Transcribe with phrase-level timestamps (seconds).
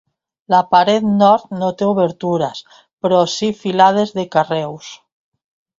[0.53, 2.65] La paret nord no té obertures,
[3.05, 4.95] però si filades de carreus.